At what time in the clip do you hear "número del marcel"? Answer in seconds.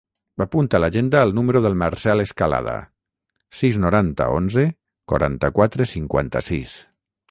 1.39-2.25